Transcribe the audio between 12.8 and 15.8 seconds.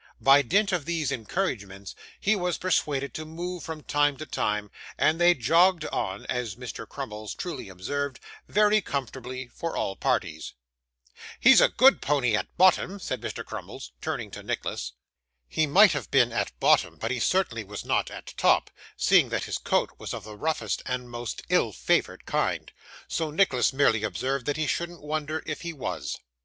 said Mr. Crummles, turning to Nicholas. He